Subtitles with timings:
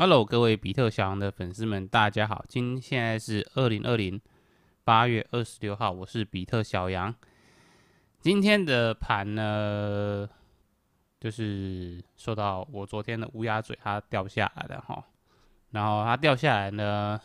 [0.00, 2.44] Hello，各位比特小羊的粉丝们，大家好。
[2.46, 4.20] 今现在是二零二零
[4.84, 7.12] 八月二十六号，我是比特小羊。
[8.20, 10.30] 今天的盘呢，
[11.18, 15.04] 就是受到我昨天的乌鸦嘴它掉下来的哈，
[15.70, 17.20] 然后它掉下来呢，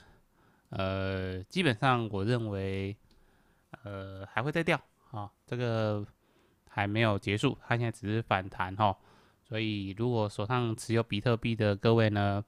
[0.70, 2.98] 呃，基本上我认为，
[3.84, 4.82] 呃，还会再掉
[5.12, 6.04] 啊，这个
[6.68, 8.98] 还没有结束，它现在只是反弹哈，
[9.44, 12.44] 所以如果手上持有比特币的各位呢，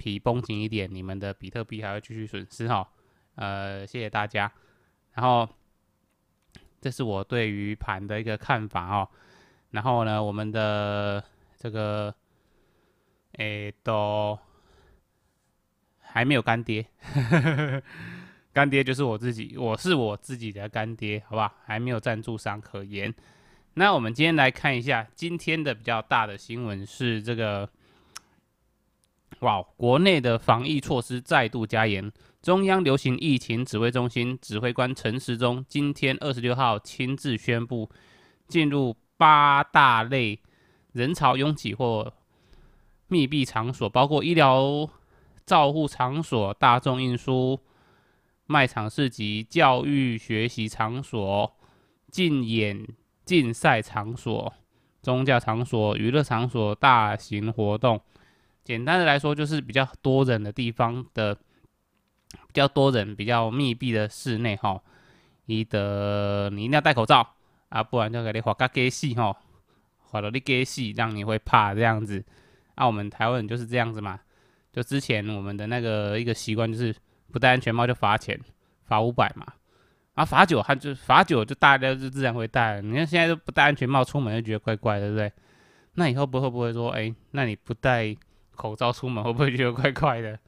[0.00, 2.88] 皮绷紧一点，你们的比特币还会继续损失哈。
[3.34, 4.50] 呃，谢谢大家。
[5.12, 5.46] 然后，
[6.80, 9.06] 这是我对于盘的一个看法哦。
[9.72, 11.22] 然后呢，我们的
[11.58, 12.14] 这个，
[13.32, 14.38] 诶，都
[16.00, 16.86] 还没有干爹，
[18.54, 21.56] 干爹就是我自己，我是我自己的干爹，好吧？
[21.66, 23.14] 还没有赞助商可言。
[23.74, 27.68] 那我们今天来看一下今天的比较大的新闻是这个。
[29.40, 29.62] 哇！
[29.76, 32.12] 国内的防疫措施再度加严。
[32.42, 37.90] 中央流行疫情指挥中心指挥官陈时中今天二十六号亲自宣布，
[38.48, 40.40] 进入八大类
[40.92, 42.12] 人潮拥挤或
[43.08, 44.88] 密闭场所，包括医疗
[45.46, 47.58] 照护场所、大众运输、
[48.46, 51.50] 卖场、市集、教育学习场所、
[52.10, 52.86] 竞演
[53.24, 54.52] 竞赛场所、
[55.02, 58.00] 宗教场所、娱乐场所、大型活动。
[58.70, 64.80] 简单的来说，就是比较多人的地方的，比较多人、比较密闭的室内哈，
[65.46, 67.34] 你的你一定要戴口罩
[67.68, 69.36] 啊，不然就给你画个给戏哈，
[69.98, 72.24] 画到你给戏，让你会怕这样子。
[72.76, 74.20] 啊，我们台湾人就是这样子嘛，
[74.72, 76.94] 就之前我们的那个一个习惯就是
[77.32, 78.38] 不戴安全帽就罚钱，
[78.84, 79.52] 罚五百嘛，
[80.14, 82.80] 啊罚酒他就罚酒就大家就自然会戴。
[82.80, 85.32] 你看现在都不戴安全帽出门就觉得怪怪，对不对？
[85.94, 88.16] 那以后不会不会说，哎，那你不戴？
[88.60, 90.38] 口罩出门 会不会觉得怪怪的？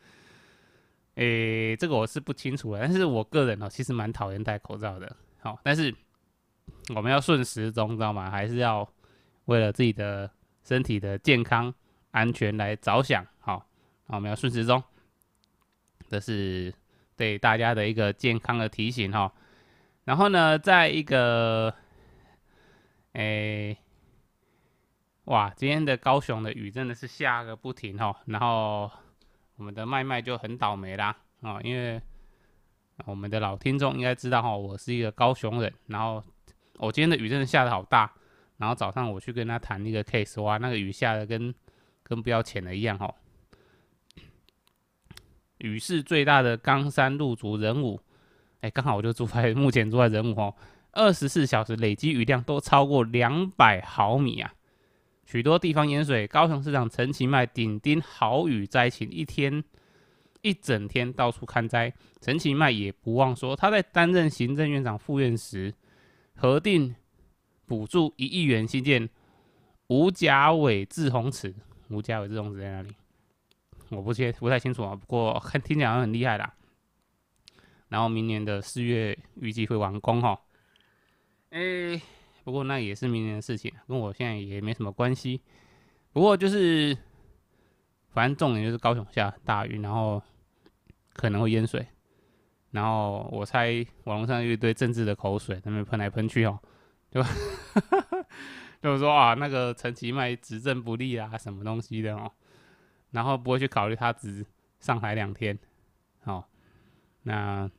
[1.14, 5.16] 诶，这个我是不清楚的，但是我个人哦，其实蛮讨厌戴口罩的。
[5.40, 5.94] 好，但是
[6.94, 8.30] 我们要顺时钟，知道吗？
[8.30, 8.86] 还是要
[9.46, 10.30] 为了自己的
[10.62, 11.72] 身体的健康
[12.10, 13.26] 安全来着想。
[13.40, 13.66] 好，
[14.08, 14.82] 我们要顺时钟，
[16.08, 16.72] 这是
[17.16, 19.32] 对大家的一个健康的提醒哈。
[20.04, 21.74] 然后呢，在一个
[23.12, 23.76] 诶。
[25.26, 28.90] 哇，今天的高雄的雨真的是下个不停哦，然后
[29.56, 32.00] 我们的麦麦就很倒霉啦哦，因为
[33.04, 36.22] 我们的老听众应该知道哈，我是一个高雄人，然后
[36.78, 38.12] 我今天的雨真的下得好大，
[38.56, 41.54] 然后早上我去跟他谈一个 case，哇，那个雨下的跟
[42.02, 43.14] 跟不要钱的一样哈。
[45.58, 48.00] 雨势最大的冈山路竹人武，
[48.62, 50.56] 哎，刚好我就住在目前住在人武哦，
[50.90, 54.52] 二十四小时累积雨量都超过两百毫米啊。
[55.32, 59.64] 许多地方淹水，高雄市长陈其迈紧盯豪雨灾情，一天
[60.42, 61.90] 一整天到处看灾。
[62.20, 65.72] 陈其迈也不忘说，他在担任行政院长副院时，
[66.34, 66.94] 核定
[67.64, 69.08] 补助一亿元新建
[69.86, 71.54] 吴甲尾滞洪池。
[71.88, 72.90] 吴甲尾滞洪池在哪里？
[73.88, 76.52] 我不切不太清楚啊，不过看听讲很厉害啦。
[77.88, 80.38] 然后明年的四月预计会完工哈。
[81.52, 82.02] 诶。
[82.44, 85.40] 不过那也是明年的事情，跟我现在也没什么关系。
[86.12, 86.96] 不过就是，
[88.10, 90.22] 反正重点就是高雄下大雨，然后
[91.14, 91.86] 可能会淹水。
[92.70, 96.58] 然后我猜网络上有一堆政治的口水，在那边喷来喷去哦，
[97.10, 97.28] 对吧？
[98.82, 102.32] 就是说啊，那个陈其迈执政不力啊，什么东西的哦，
[103.10, 104.44] 然后不会去考虑他只
[104.80, 105.58] 上台两天，
[106.24, 106.48] 好，
[107.22, 107.70] 那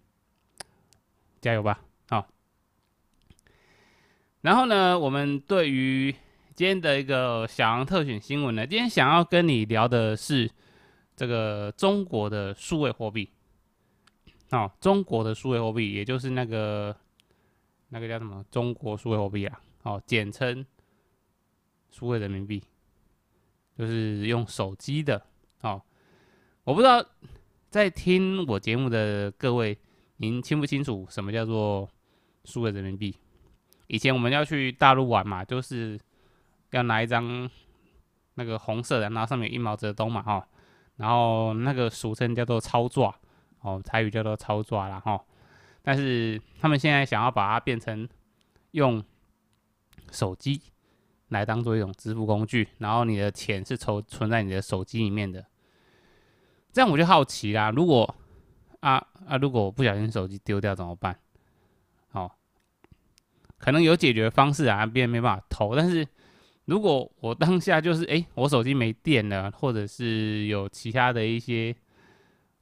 [1.41, 1.81] 加油吧。
[4.43, 6.13] 然后呢，我们对于
[6.53, 10.51] 今天的一个小羊特选新闻呢，今天想要跟你聊的是
[11.15, 13.29] 这个中国的数位货币。
[14.51, 16.93] 哦，中国的数位货币，也就是那个
[17.87, 19.61] 那个叫什么中国数位货币啊？
[19.83, 20.65] 哦，简称
[21.89, 22.61] 数位人民币，
[23.77, 25.25] 就是用手机的。
[25.61, 25.81] 哦，
[26.65, 27.01] 我不知道
[27.69, 29.79] 在听我节目的各位，
[30.17, 31.89] 您清不清楚什么叫做
[32.43, 33.15] 数位人民币？
[33.93, 35.99] 以前我们要去大陆玩嘛，就是
[36.71, 37.47] 要拿一张
[38.33, 40.47] 那个红色的，然后上面有一毛泽东嘛，哈，
[40.95, 42.99] 然后那个俗称叫做钞纸，
[43.61, 45.23] 哦，台语叫做钞纸啦，哈。
[45.83, 48.09] 但是他们现在想要把它变成
[48.71, 49.03] 用
[50.09, 50.59] 手机
[51.27, 55.45] 来当做一种支付工具，然后你的钱是存存在你的手机里面的。
[56.71, 58.15] 这样我就好奇啦，如果
[58.79, 58.95] 啊
[59.27, 61.15] 啊，如果我不小心手机丢掉怎么办？
[63.63, 66.05] 可能有解决方式啊，别人没办法偷，但是
[66.65, 71.73] 如果我当下就是哎、我手机没电了，或者是有其他的一些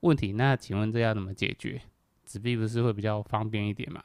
[0.02, 1.82] 问题，那请问这要怎么解决？
[2.24, 4.04] 纸币不是会比较方便一点嘛？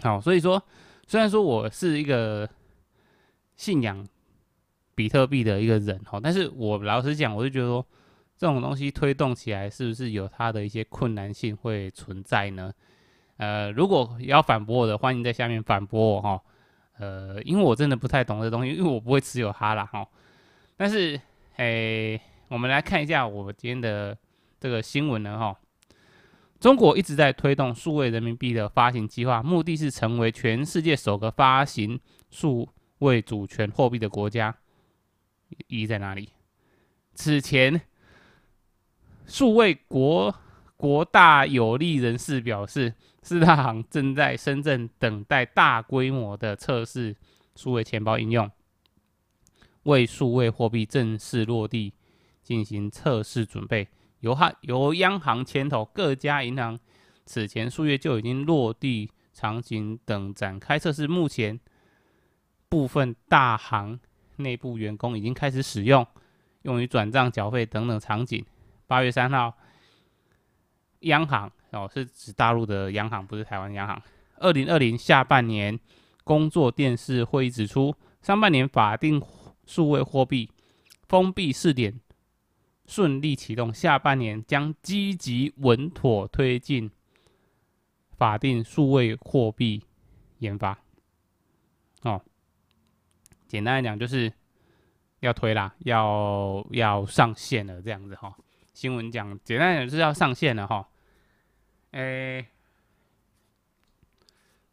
[0.00, 0.62] 好，所以说，
[1.08, 2.48] 虽然说我是一个
[3.56, 4.06] 信仰
[4.94, 7.84] 比特币的一个人哈，但是我老实讲，我就觉得说，
[8.36, 12.72] 这种东西推动起来是不是有它的一些困难性会存在呢？
[13.42, 16.40] 呃，如果要反驳我的，欢迎在下面反驳我哈。
[16.98, 20.06] 呃，因为我真的不太懂这东西， 因为我不会持有它啦哈。
[20.76, 21.20] 但是，
[21.56, 24.16] 诶，我们来看一下我今天的
[24.60, 25.58] 这个新闻呢哈。
[26.60, 31.98] 中国一直在推动数位人民币的发行计划，目的是成为全世界首个发行
[32.30, 32.68] 数
[33.00, 34.54] 位主权货币的国家。
[35.66, 36.28] 意义在哪里？
[37.14, 37.80] 此前，
[39.26, 40.32] 数位国
[40.82, 42.92] 国大有利人士表示。
[43.24, 47.14] 四大行正在深圳等待大规模的测试
[47.54, 48.50] 数位钱包应用，
[49.84, 51.94] 为数位货币正式落地
[52.42, 53.86] 进行测试准备。
[54.18, 56.76] 由哈由央行牵头，各家银行
[57.24, 61.06] 此前数月就已经落地场景等展开测试。
[61.06, 61.60] 目前，
[62.68, 64.00] 部分大行
[64.38, 66.04] 内部员工已经开始使用，
[66.62, 68.44] 用于转账、缴费等等场景。
[68.88, 69.56] 八月三号，
[71.02, 71.50] 央行。
[71.70, 74.02] 哦，是指大陆的央行，不是台湾央行。
[74.36, 75.80] 二零二零下半年
[76.22, 79.22] 工作电视会议指出，上半年法定
[79.64, 80.50] 数位货币
[81.08, 81.98] 封闭试点
[82.84, 86.90] 顺利启动，下半年将积极稳妥推进
[88.18, 89.82] 法定数位货币
[90.40, 90.78] 研发。
[92.02, 92.20] 哦，
[93.48, 94.30] 简单来讲就是
[95.20, 98.34] 要推啦，要要上线了，这样子哈、哦。
[98.74, 100.86] 新闻讲，简单来讲就是要上线了哈。
[101.92, 102.46] 诶、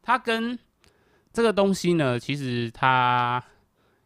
[0.01, 0.57] 它跟
[1.31, 3.44] 这个东西呢，其实它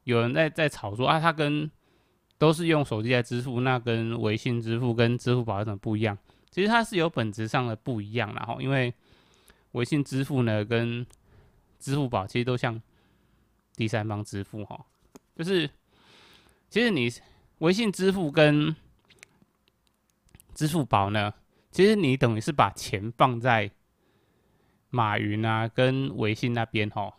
[0.04, 1.70] 有人在在炒作啊，它跟
[2.38, 6.18] 都是用手机来支付，那跟微信支付跟支付宝有什么不一样？
[6.52, 8.94] 其实它是有本质上的不一样，然后因为
[9.72, 11.06] 微信支付呢跟
[11.80, 12.82] 支付宝其实都像
[13.76, 14.86] 第三方支付哈，
[15.36, 15.70] 就是
[16.70, 17.12] 其实你
[17.60, 18.76] 微信支付跟
[20.54, 21.34] 支付宝呢。
[21.74, 23.72] 其实你等于是把钱放在
[24.92, 27.12] 马云啊跟微信那边吼，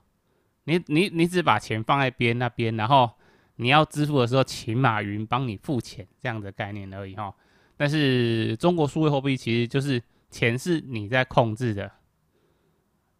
[0.62, 3.10] 你你你只把钱放在别人那边，然后
[3.56, 7.34] 你要支付的时候请马云帮你付钱这样的概念而已哈。
[7.76, 11.90] 但是中国数位货币其实就是钱是你在控制的，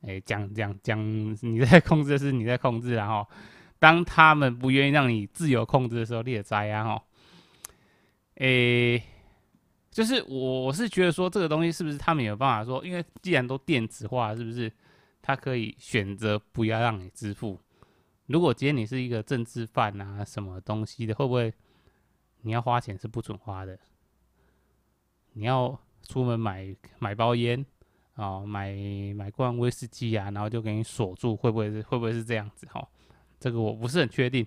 [0.02, 3.26] 哎，讲讲讲你在控制的是你在控制，然后
[3.80, 7.02] 当他们不愿意让你自由控制的时候，你也栽啊哈，
[8.36, 9.02] 诶。
[9.94, 14.70] 就是我我是觉得说这个东西是不是他们有办法说，因为既然都电子化，是不是
[15.22, 17.60] 他可以选择不要让你支付？
[18.26, 21.54] 如果今天你是一个政治犯啊，什么东西的，会不会
[22.40, 23.78] 你要花钱是不准花的？
[25.34, 27.64] 你要出门买买包烟
[28.14, 28.74] 啊，买
[29.14, 32.66] 买罐威士忌啊，然后就给你锁住，会不会是会不会是这样子？
[32.66, 32.84] 哈，
[33.38, 34.44] 这个我不是很确定。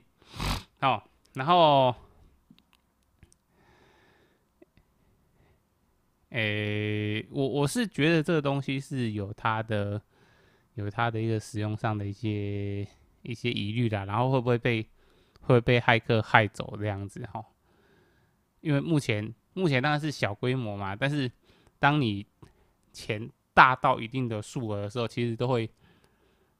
[0.81, 1.95] 好，然后。
[6.29, 10.01] 诶、我我是觉得这个东西是有它的，
[10.73, 12.85] 有它的一个使用上的一些
[13.21, 14.85] 一些疑虑啦，然后会不会被
[15.39, 17.41] 会被骇客害走这样子哈？
[18.59, 21.31] 因为目前目前当然是小规模嘛，但是
[21.79, 22.25] 当你
[22.91, 25.69] 钱大到一定的数额的时候，其实都会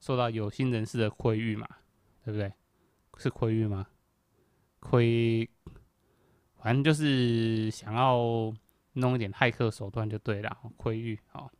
[0.00, 1.68] 受到有心人士的窥伺嘛，
[2.24, 2.50] 对不对？
[3.18, 3.86] 是窥伺吗？
[4.80, 5.46] 窥，
[6.56, 8.54] 反正就是想要。
[8.98, 11.50] 弄一点骇客手段就对了，窥伺好。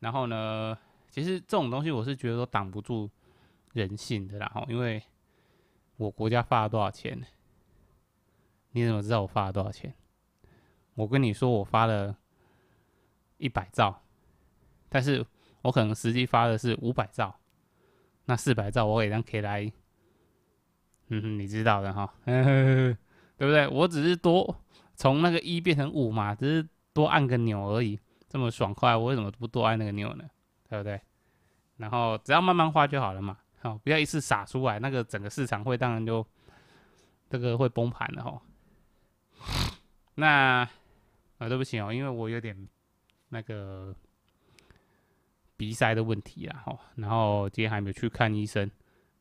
[0.00, 0.76] 然后呢，
[1.10, 3.08] 其实这种东西我是觉得都挡不住
[3.72, 5.02] 人性的啦，哈，因为
[5.96, 7.24] 我国家发了多少钱？
[8.72, 9.94] 你怎么知道我发了多少钱？
[10.94, 12.16] 我跟你说我发了
[13.38, 14.02] 一百兆，
[14.88, 15.24] 但是
[15.62, 17.38] 我可能实际发的是五百兆，
[18.24, 19.72] 那四百兆我给人 K 来，
[21.08, 22.96] 嗯哼，你知道的哈， 对
[23.38, 23.68] 不对？
[23.68, 24.58] 我只是多。
[25.02, 30.24] 从那个一变成五嘛，只是多按个钮而已，这么爽快，我为什么不多按那个钮呢？
[30.68, 31.00] 对不对？
[31.76, 36.24] 然后只要慢慢画就好了嘛，好，不要一次撒出来，那个整个市场会当然就
[37.28, 38.40] 这个会崩盘的哈。
[40.14, 40.60] 那
[41.38, 42.56] 啊，对不起哦，因为我有点
[43.30, 43.92] 那个
[45.56, 48.70] 鼻塞的问题啊，哈，然后今天还没有去看医生，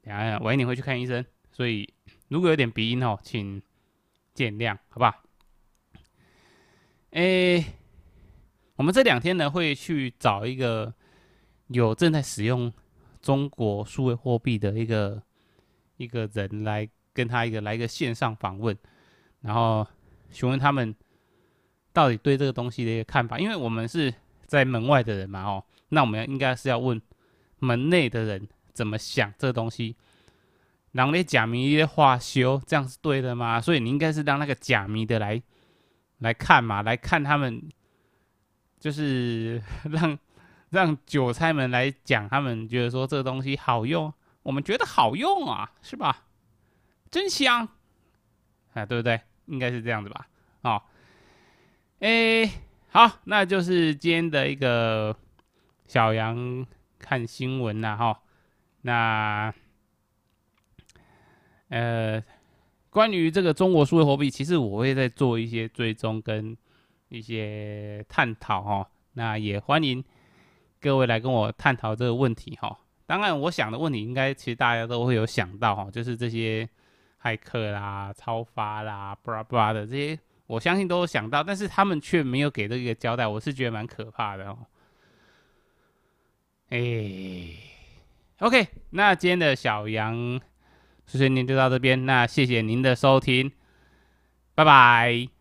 [0.03, 1.91] 等下晚一点会去看医生，所以
[2.27, 3.59] 如果有点鼻音哦，请
[4.35, 5.23] 见谅，好不好？
[7.11, 7.65] 诶，
[8.75, 10.93] 我们这两天呢会去找一个
[11.67, 12.71] 有正在使用
[13.21, 15.21] 中国数位货币的一个
[15.97, 18.75] 一个人来跟他一个来一个线上访问，
[19.41, 19.85] 然后
[20.29, 20.95] 询问他们
[21.91, 24.13] 到底对这个东西的一个看法，因为我们是
[24.45, 27.01] 在门外的人嘛，哦，那我们应该是要问
[27.59, 29.95] 门内的人怎么想这个东西。
[30.93, 33.61] 让那假迷的话修，这样是对的吗？
[33.61, 35.41] 所以你应该是让那个假迷的来
[36.21, 37.69] 来看嘛，来看他们，
[38.79, 39.61] 就是
[39.91, 40.17] 让
[40.69, 44.11] 让韭菜们来讲，他们觉得说这个东西好用，
[44.41, 46.25] 我们觉得好用啊，是吧？
[47.11, 47.67] 真香
[48.73, 49.19] 啊，对不对？
[49.45, 50.27] 应该是这样子吧？
[50.61, 50.81] 哦，
[51.99, 52.49] 哎，
[52.89, 55.15] 好，那就是今天的一个
[55.85, 56.65] 小杨
[56.97, 58.19] 看新闻啦，哈，
[58.81, 59.53] 那。
[61.73, 62.21] 呃，
[62.91, 66.55] 关于这个中国数位货币，其实我会在做一些追踪跟
[67.07, 68.89] 一些探讨哈。
[69.13, 70.03] 那也欢迎
[70.81, 72.77] 各位来跟我探讨这个问题哈。
[73.05, 76.67] 当然，我想的问题应该其实大家都会有想到哈，就是这些
[77.21, 84.57] 骇客啦、超发啦、布拉布拉的这些，我相信都有想到，但是他们却没有给这个交代，我是觉得蛮可怕的哦。
[86.67, 86.79] 哎
[88.39, 90.41] ，OK，那今天的小杨。
[91.11, 93.51] 谢谢您就到这边，那谢谢您的收听，
[94.55, 95.40] 拜拜。